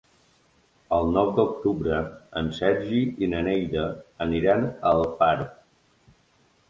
[0.95, 1.99] El nou d'octubre
[2.41, 3.87] en Sergi i na Neida
[4.27, 5.53] aniran a Alfarb.